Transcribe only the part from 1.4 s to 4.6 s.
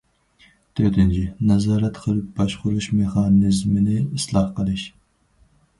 نازارەت قىلىپ باشقۇرۇش مېخانىزمىنى ئىسلاھ